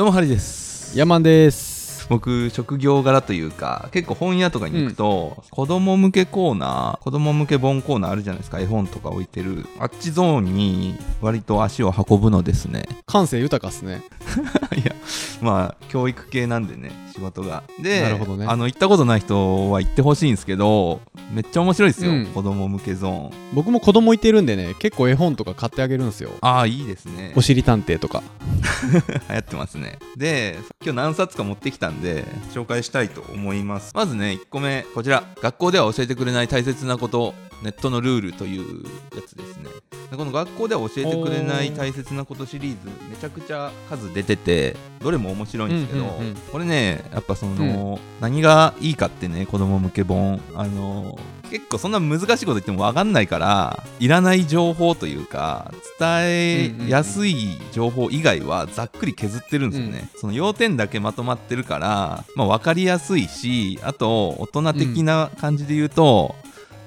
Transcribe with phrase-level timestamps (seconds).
[0.00, 0.96] どうもハリです。
[0.98, 2.06] ヤマンです。
[2.08, 8.60] 僕職業柄というか結構本屋とかに行くと、子供向けコーナー子供向け本コーナーあるじゃないですか。
[8.60, 9.66] 絵本とか置いてる。
[9.78, 12.88] あっちゾーンに割と足を運ぶのですね。
[13.04, 14.00] 感性豊かっすね。
[14.74, 14.94] いや
[15.42, 17.62] まあ教育系なんでね仕事が。
[17.78, 18.46] でなるほどね。
[18.48, 21.02] あの行ったことない人は行ってほしいんですけど
[21.32, 22.26] めっちゃ面白いですよ、うん。
[22.26, 23.30] 子供向けゾーン。
[23.52, 26.30] 僕も子供いてるんでね結構絵本とか買ってあげるんですよ。
[26.40, 27.32] ああいいですね。
[27.36, 28.22] おしり探偵とか。
[29.28, 29.98] 流行ってますね。
[30.16, 33.92] で今日何冊か持ってきたんで紹介したいと思います。
[33.94, 35.24] まずね1個目こちら。
[35.40, 39.70] 学校では教えてくれない大切なことネットのルールというやつですね。
[40.10, 51.18] でこの学校では教えてくれない大切なことシリーズめちゃくちゃ数出ててどれも面白いんですけど、うんうんうんこれねやっぱその、何がいいかってね子供向け本あの
[51.50, 66.34] 結構そんな難しいこと言っても分かんないからいらない情報というか伝えやすい情報以外はざっくり削ってるんですよね、その要点だけまとまってるから、まあ、分かりやすいしあと大人的な感じで言うと、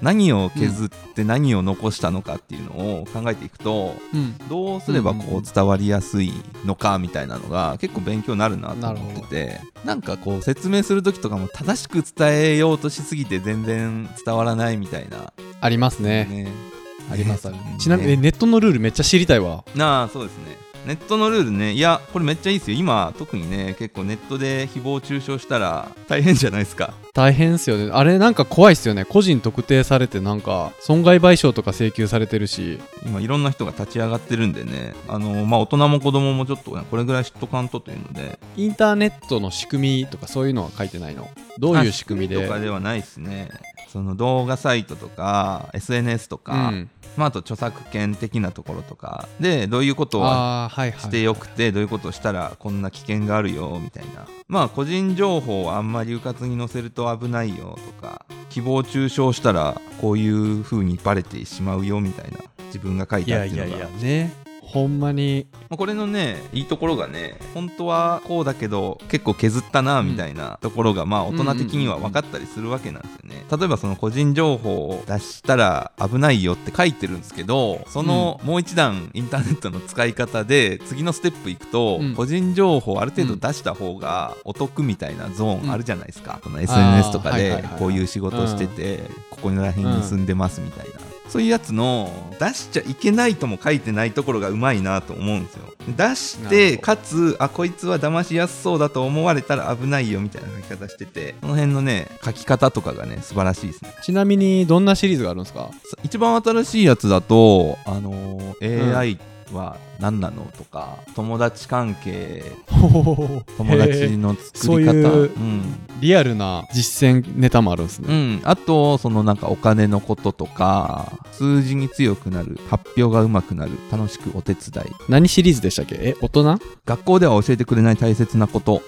[0.02, 4.36] 何を削って何を残したのかっていうのを考えていくと、うん。
[4.48, 6.32] どうすればこう伝わりやすい
[6.64, 15.32] のかみたいなのが結構勉強になるなと思っててなんかこう説明する時とかも正しく伝えようとしすぎて全然伝わらないみたいな。
[15.60, 16.24] ありますね。
[16.24, 16.74] ね。
[17.10, 17.84] ありますねます。
[17.84, 19.64] ちなみにネットのルールめっちゃ知りたいわ。
[19.74, 20.43] なあそうですね
[20.86, 21.72] ネットのルールね。
[21.72, 22.76] いやこれめっちゃいいですよ。
[22.76, 26.94] 今特にね結構ネットで誹謗中傷したら大変じゃないですか。
[27.14, 27.90] 大変っすよね。
[27.92, 29.04] あれなんか怖いっすよね。
[29.04, 32.78] 個人特定されてなんか損害賠償とか請求されてるし。
[33.06, 34.94] 今いろんな人が立ち上がってるんでね。
[35.08, 38.38] あのまあ大人も子供もちょっとねこれぐらい知っとかんとというので。
[38.56, 41.28] インターネットの仕組みとかそういうのは書いてないの？
[41.58, 42.40] どういう仕組みで？
[42.42, 43.48] とかではないですね
[43.94, 46.90] その動画サイトとか SNS とか、うん。
[47.16, 49.28] まあ、あと著作権的なところとか。
[49.38, 54.26] でどういうことはああはいはいしてよくてどういうことをしたらこんな危険があるよみたいな。
[54.48, 63.62] まあ個人情報をあんまりうかつに載せると危ないよとか誹謗中傷したらこういう風にバレてしまうよみたいな自分が書いいたっていうのが。
[63.62, 64.32] やいやいやね
[64.66, 65.46] ほんまに。
[65.68, 73.44] まあこれのねいいところがね本当はこうだけど結構削ったなみたいなところが、まあ大人的には分かったりするわけなんですよね。
[73.50, 82.14] 例えばその個人情報を出したら危ないよって書いてるんですけどそのもう一段インターネットの使い方で次のステップいくと、うん。
[82.14, 89.00] 個人情報ある程度出した方がお得みたいなゾーンあるじゃないですか、この SNS とかでこういう仕事をしてて、
[89.30, 95.64] ここら辺に住んでますみたいな、そういうやつの出しちゃいけないとも書いてないところがうまいなと思うんですよ。
[95.96, 103.94] 出してかつあこいつは騙しやすそうだと思われたら危ないよみたいな書き方しててこの辺のね書き方とかがね素晴らしいですね。
[104.02, 105.70] ちなみにどんなシリーズがあるんですか？
[105.84, 109.18] さ一番新しいやつだとあのー AI
[109.52, 113.44] は何なのとか友達関係友
[113.78, 114.92] 達の作り方。
[114.92, 115.62] ういううん。
[116.00, 124.86] リアルな実践ネタもあるんですうね、ん、あとそのなんかお金のこととか数字に強くなる発表がうまくなる楽しくお手伝い。
[125.08, 125.96] 何シリーズでしたっけ？
[125.98, 126.58] え大人？
[126.84, 128.82] 学校では教えてくれない大切なこと。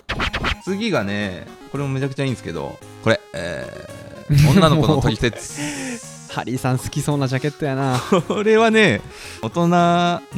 [0.65, 4.07] 次がねこれもめちゃくちゃいいんですけどこれ、えー
[4.51, 5.61] 女の子の取説
[6.37, 7.99] ハリーさん好きそうなジャケットやな。
[8.29, 9.01] これはね
[9.41, 9.69] 大人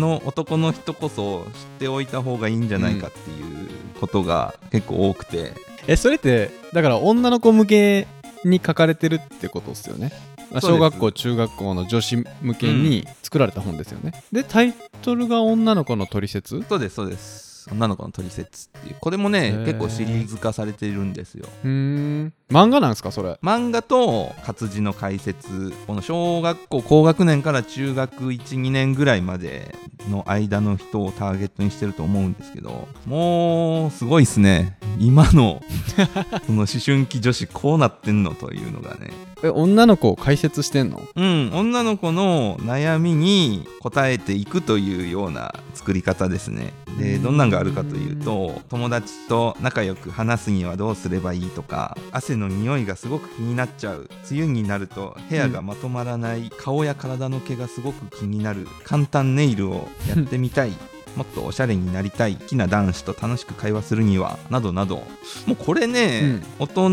[0.00, 1.50] の男の人こそ知っ
[1.80, 3.68] ておいた方がいいんじゃないかっていう
[4.00, 5.54] ことが結構多くて、
[5.88, 8.06] えそれってだから女の子向け
[8.44, 10.12] に書かれてるってことですよね。
[10.52, 10.78] まあそうです。
[10.78, 16.62] 小学校中学校の女子向けに作られた本ですよね、でタイトルが女の子の取説？
[16.68, 18.96] そうですそうです女の子の取説っていう。
[19.00, 21.46] これもね結構シリーズ化されてるんですよ。
[21.64, 22.32] うーん。
[22.50, 23.38] 漫画なんですかそれ？
[23.42, 25.72] 漫画と活字の解説。
[25.86, 29.74] この小学校高学年から中学12年ぐらいまで
[30.10, 34.78] の間の人をターゲットにしてると思うんですけどもうすごいっすね。
[34.98, 35.62] 今の
[36.46, 39.10] その思春期女子こうなってんのというのがね
[39.42, 41.02] え女の子を解説してんの？
[41.14, 41.50] うん。
[41.54, 46.72] 女の子の悩みに答えていくというような作り方ですね。
[46.98, 54.10] でどんなんがあるかというと友達と仲良く話すにはどうすればいいとか汗の匂いがすごく気になっちゃう。
[54.30, 58.66] 梅雨になると部屋がまとまらない、顔や体の毛がすごく気になる。
[58.84, 60.72] 簡単ネイルをやってみたい
[61.18, 65.02] もっとおしゃれになりたい好きな男子と楽しく会話するにはなどなど。
[65.46, 66.90] もうこれね、大人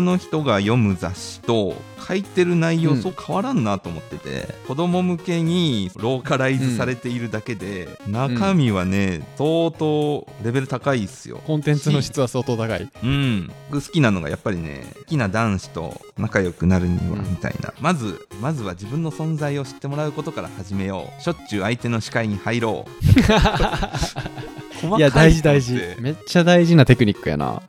[0.00, 1.76] の人が読む雑誌と
[2.08, 3.02] 書いてる内容うん。
[3.02, 11.40] そう変わらんなと思ってて、子供向けにローカライズされているだけで、中身はね相当レベル高いっすよ。
[11.46, 12.90] コンテンツの質は相当高い。
[13.04, 13.52] うん。
[13.70, 17.30] 僕好きなのがやっぱりね好きな男子と仲良くなるにはうん。
[17.30, 21.22] みたいな、まずまずは自分の存在を知ってもらうことから始めよう。
[21.22, 22.90] しょっちゅう相手の視界に入ろう
[24.96, 25.80] いや大事大事。
[25.98, 27.62] めっちゃ大事なテクニックやな。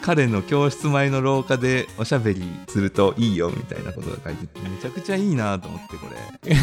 [0.00, 6.56] 彼の教室前の廊下でおしゃべりするといいよみたいなことが書いててめちゃくちゃいいなと思ってこれ。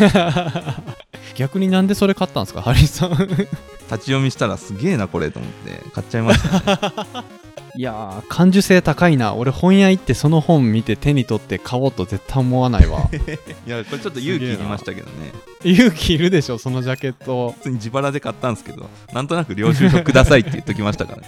[1.36, 3.48] 逆になんでそれ買ったんですかハリーさん立ち
[3.88, 5.84] 読みしたらすげえなこれと思って。
[5.94, 7.24] 買っちゃいましたね
[7.76, 9.34] いやー感受性高いな。
[9.34, 13.10] 俺本屋行ってその本見て手に取って買おうと絶対思わないわ。
[13.66, 15.32] いやこれちょっと勇気いりましたけどね。
[15.64, 17.52] 勇気いるでしょそのジャケット。
[17.52, 21.28] 普通に自腹で買ったんですけどなんとなく領収書くださいって言っときましたからね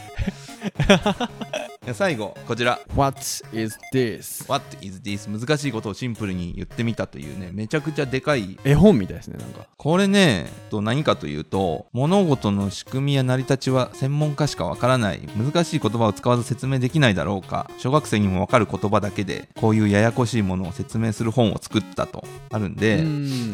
[1.93, 2.79] 最後こちら。
[2.95, 3.19] What
[3.53, 4.49] is this?
[4.49, 5.29] What is this?
[5.29, 8.57] 難しいことをシンプルに言ってみたというねめちゃくちゃでかい。
[8.63, 9.67] 絵本みたいですねなんか。
[9.77, 15.21] これねと何かというと物事の仕組みや成り立ちは専門家しかわからない。
[15.37, 17.69] 難しい言葉を使わず説明できないだろうか。
[17.77, 22.23] 小学生にもわかる言葉だけでこういうややこしいものを説明する本を作ったと。
[22.51, 23.03] あるんで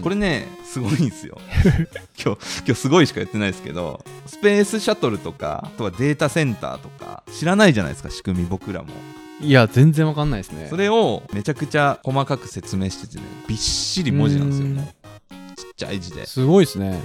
[0.03, 1.37] これれねすごいんですよ。
[2.23, 8.89] 今日今日すごいしか言ってないですけどスペースシャトルとかあとはデータセンターとか知らないじゃないですか仕組み僕らも。
[9.41, 10.67] いや全然わかんないですね。
[10.69, 14.75] それをめちゃくちゃ細かく説明しててねびっしり文字なんですようん。
[14.75, 14.85] もう
[15.55, 17.01] ちっちゃい字で、すごいですね、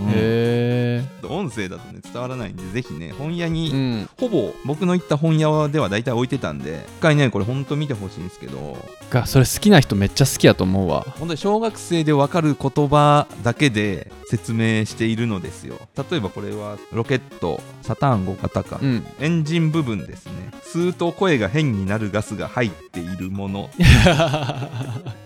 [0.00, 0.10] うん。
[0.12, 4.08] へ音声だとね伝わらないんでぜひね本屋えに、うん。
[4.18, 8.76] ほぼ僕の行った本屋では大体置いてたんで一回ねこれほんと見てほしいんですけど。
[9.10, 11.02] がそれ好きな人めっちゃ好きやと思うわ。
[11.18, 15.78] 本当に小学生でわかる言葉だけで説明しているのですよ。
[16.10, 19.06] 例えばこれはロケットサターン5型か、うん。
[19.20, 20.32] エンジン部分ですね。
[20.64, 23.70] 吸うと声が変になるガスが入っているもの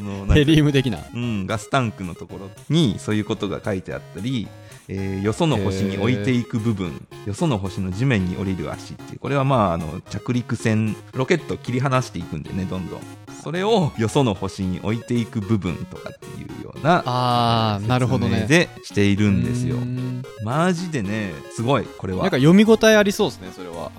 [0.00, 0.98] そのヘリウム的な？
[1.14, 4.48] うん、ガスタンクのところにそういうことが書いてあったり、
[4.88, 13.00] えーよその星に置いていく部分よその星の地面に降りる足っていうこれはまああの着陸船ロケットを切り離していくんでねどんどん。
[13.42, 18.46] それをよその星に置いていく部分とかっていうようなあーなるほどね。
[18.48, 19.76] でしているんですよ。
[19.76, 20.22] うん。
[20.42, 22.22] マジでねすごいこれは。
[22.22, 23.92] なんか読み応えありそうですねそれは。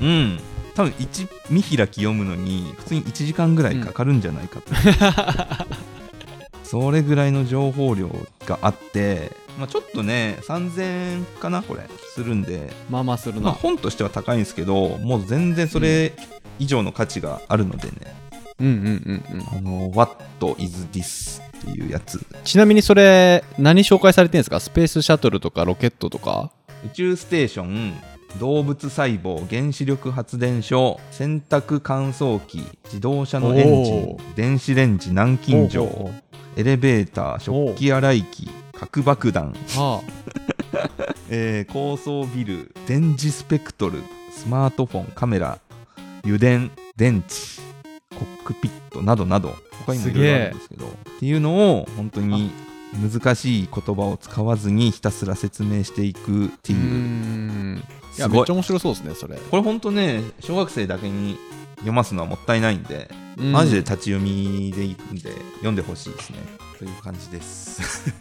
[0.00, 0.38] うん
[0.74, 4.72] 多分1見開き読むのに普通に1時間ぐらいかかるんじゃないかと、
[6.64, 8.08] それぐらいの情報量
[8.46, 11.82] があって、まあ、ちょっとね3000円かなこれ
[12.14, 16.12] するんで、まあまあするまあ、な本としては高いんですけどもう全然それ
[16.58, 17.94] 以上の価値があるのでね。
[18.60, 20.22] うんうんうんうん「あの What
[20.58, 22.24] is this?」っていうやつ。
[22.44, 24.60] ちなみにそれ何紹介されてるんですか？
[24.60, 26.52] スペースシャトルとかロケットとか？
[26.86, 27.94] 宇宙ステーション
[28.38, 36.10] 動物細胞原子力発電所洗濯乾燥機自動車のエンジンお電子レンジ南京錠
[36.56, 40.02] エレベーター食器洗い機核爆弾、うは
[41.30, 45.58] えー高層ビル電磁スペクトルスマートフォンカメラ
[46.24, 47.62] 油田電池
[48.16, 49.54] コックピットなどなど
[49.86, 50.90] 他にもいろいろあるんですけどっ
[51.20, 52.50] ていうのを本当に
[52.96, 57.82] 難しい言葉を使わずにひたすら説明していくっていう、ん。
[58.16, 58.38] いやすごい。
[58.38, 59.36] めっちゃ面白そうですねそれ。
[59.36, 61.38] これ本当ね小学生だけに
[61.76, 63.52] 読ますのはもったいないんで、うん。
[63.52, 66.38] マジで立ち読みでいいんで読んでほしいですね
[66.84, 67.80] という感じです。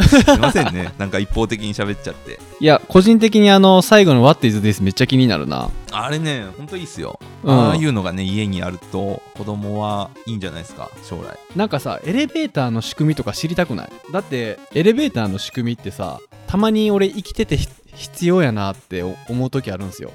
[0.00, 0.92] すいませんね。
[0.96, 2.38] なんか一方的に喋っちゃって。
[2.60, 5.70] いや個人的にあの最後の「What is this?」めっちゃ気になるな。
[5.90, 7.52] あれねほんといいっすよ、うん。
[7.52, 11.38] ああいうのがね家にあると子供はいいんじゃないですか将来。
[11.54, 13.90] なんかさエレベーターの仕組みとか知りたくない？
[14.12, 20.12] だってエレベーターの仕組みってさたまに俺生きててひ必要やなって思う時あるんですよ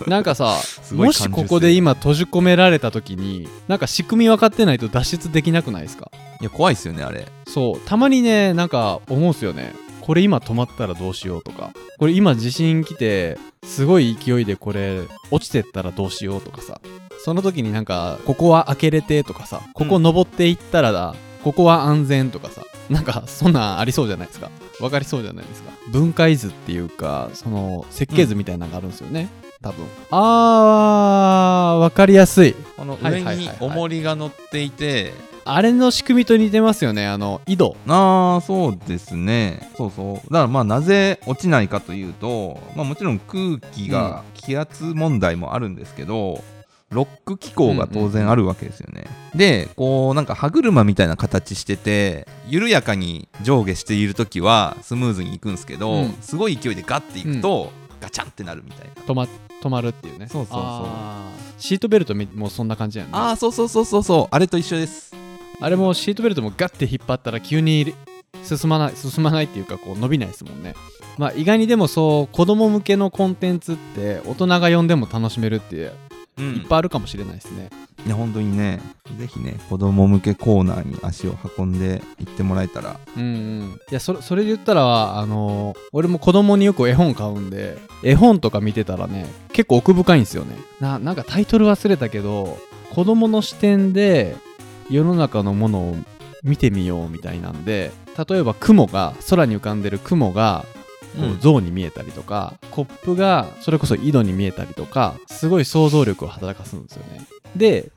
[0.06, 0.56] なんかさ
[0.92, 6.10] もしここで今閉じ込められた時になんか仕組み分かってないと脱出できなくないですか？
[6.40, 7.26] いや怖いっすよねあれ。
[7.46, 7.80] そう。
[7.86, 9.72] たまにねなんか思うんすよね。
[10.00, 11.70] これ今止まったらどうしようとか。
[11.98, 16.80] これ今地震来てすごい勢いでこれ落ちてったらどうしようとかさ。
[17.24, 19.62] その時になんかここは開けれてとかさ。
[19.72, 24.50] ここ登っていったらだ、ここは安全とかさなんかそんなんありそうじゃないですか。
[24.80, 25.70] わかりそうじゃないですか。
[25.92, 29.28] 分解図っていうかその設計図みたいなのがあるんですよね、
[29.62, 29.86] 多分。
[30.10, 32.54] あーわかりやすい。
[32.78, 35.12] あの上に重りが乗っていて。
[35.46, 37.76] あれの仕組みと似てますよねあの井戸。
[37.86, 39.70] ああそうですね。
[39.76, 40.14] そうそう。
[40.14, 46.42] だからまあなぜ落ちないかというと、まあ、もちろん空気が気圧問題もあるんですけど、
[46.90, 56.14] ロック機構が当然あるわけですよね、でこうなんか歯車みたいな形してて緩やかに上下している時はスムーズにいくんですけど、うん。
[56.20, 59.02] すごい勢いでガッていくと、ガチャンってなるみたいな。
[59.02, 59.26] 止ま
[59.62, 60.28] 止まるっていうね。
[60.28, 61.60] そうそうそう。
[61.60, 64.28] シートベルトみもうそんな感じやねああそうそうそうそうそう。
[64.34, 65.14] あれと一緒です。
[65.60, 67.94] あれもシートベルトもガッて引っ張ったら急に
[68.42, 70.74] 進まない進まないっていうかこう伸びないですもんね。
[71.16, 75.92] まあ意外にでもそう子供向けのコンテンツって大人が読んでも楽しめるって
[76.38, 77.70] うんいっぱいあるかもしれないですね。
[78.06, 78.80] いや本当にね
[79.18, 83.80] ぜひね子供向けコーナーに足を運んで行ってもらえたらうんうん。
[83.90, 90.56] いや、それ、それで言ったら、あのー俺も子供によく絵本買うんで、絵本とか見てたらね、結構奥深いんですよね。
[90.80, 92.58] な、なんかタイトル忘れたけど、
[92.94, 94.36] 子供の視点で
[94.90, 95.96] 世の中のものを
[96.42, 97.92] 見てみようみたいなんで、
[98.28, 100.66] 例えば雲が、空に浮かんでる雲が、
[101.16, 107.20] こう像に見えたりとか、コップがそれこそ井戸に見えたりとかすごい想像力を働かすんですよね。
[107.56, 107.90] で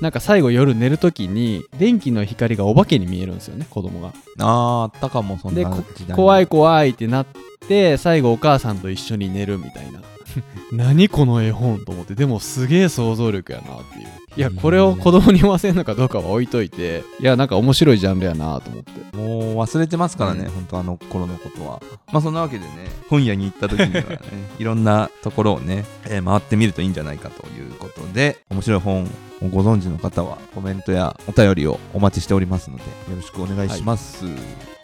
[0.00, 4.12] なんか最後夜寝る時に電気の光がお化けに見えるんですよね子供が。
[4.38, 7.26] あーあったかもそんな時代怖い怖いってなっ
[7.68, 10.00] て最後お母さんと一緒に寝るみたいな
[10.72, 14.08] 何この絵本と思ってでもすげえ想像力やなっていう。
[14.36, 19.16] いやこれを子供に読ませるのかどうかは置いといていやなんか面白いジャンルやなと思って。
[19.16, 20.50] もう忘れてますからね、うん。
[20.50, 21.80] 本当あの頃のことは。
[22.12, 24.18] まあそんなわけでね、本屋に行った時にはね、
[24.58, 34.24] いろんなところをね、えー回ってみるといいんじゃないかということで、面白い本をご存知の方はコメントやお便りをお待ちしておりますので、よろしくお願いします。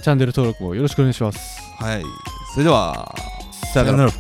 [0.03, 1.61] チャンネル登録もよろしくお願いします。
[1.79, 2.05] はい。
[2.53, 3.15] それでは、
[3.73, 4.13] さよなら